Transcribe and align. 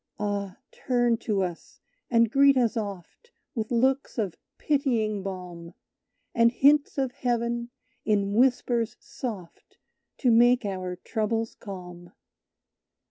"Ah! 0.17 0.57
turn 0.71 1.17
to 1.17 1.43
us, 1.43 1.79
and 2.09 2.31
greet 2.31 2.57
us 2.57 2.75
oft 2.75 3.31
With 3.53 3.69
looks 3.69 4.17
of 4.17 4.35
pitying 4.57 5.21
balm, 5.21 5.75
And 6.33 6.51
hints 6.51 6.97
of 6.97 7.11
heaven, 7.11 7.69
in 8.03 8.33
whispers 8.33 8.97
soft, 8.99 9.77
To 10.17 10.31
make 10.31 10.65
our 10.65 10.95
troubles 10.95 11.53
calm. 11.53 12.13